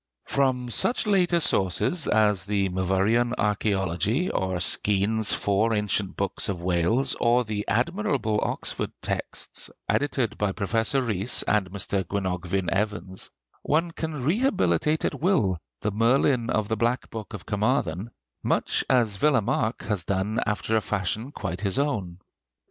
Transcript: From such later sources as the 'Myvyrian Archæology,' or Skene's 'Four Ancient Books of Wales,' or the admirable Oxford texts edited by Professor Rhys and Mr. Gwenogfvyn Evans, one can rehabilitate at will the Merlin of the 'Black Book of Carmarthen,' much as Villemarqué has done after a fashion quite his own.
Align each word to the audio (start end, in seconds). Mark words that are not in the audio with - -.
From 0.25 0.71
such 0.71 1.05
later 1.05 1.39
sources 1.39 2.07
as 2.07 2.45
the 2.45 2.69
'Myvyrian 2.69 3.33
Archæology,' 3.37 4.31
or 4.33 4.59
Skene's 4.59 5.31
'Four 5.31 5.75
Ancient 5.75 6.17
Books 6.17 6.49
of 6.49 6.59
Wales,' 6.59 7.15
or 7.21 7.43
the 7.43 7.65
admirable 7.67 8.39
Oxford 8.41 8.91
texts 9.03 9.69
edited 9.87 10.39
by 10.39 10.53
Professor 10.53 11.03
Rhys 11.03 11.43
and 11.43 11.69
Mr. 11.69 12.03
Gwenogfvyn 12.03 12.69
Evans, 12.71 13.29
one 13.61 13.91
can 13.91 14.23
rehabilitate 14.23 15.05
at 15.05 15.21
will 15.21 15.59
the 15.81 15.91
Merlin 15.91 16.49
of 16.49 16.67
the 16.67 16.77
'Black 16.77 17.11
Book 17.11 17.35
of 17.35 17.45
Carmarthen,' 17.45 18.09
much 18.41 18.83
as 18.89 19.17
Villemarqué 19.19 19.83
has 19.85 20.03
done 20.03 20.39
after 20.47 20.75
a 20.75 20.81
fashion 20.81 21.31
quite 21.31 21.61
his 21.61 21.77
own. 21.77 22.17